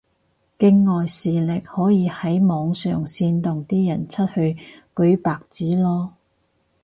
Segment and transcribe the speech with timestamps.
[0.57, 4.57] 境外勢力可以喺網上煽動啲人出去
[4.95, 6.09] 舉白紙囉